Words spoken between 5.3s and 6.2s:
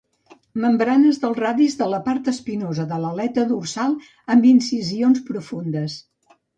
profundes.